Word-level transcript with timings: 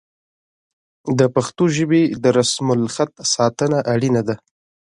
د 1.19 1.21
پښتو 1.35 1.63
ژبې 1.75 2.01
د 2.23 2.25
رسم 2.37 2.67
الخط 2.77 3.13
ساتنه 3.33 3.77
اړینه 3.93 4.21
ده. 4.27 4.35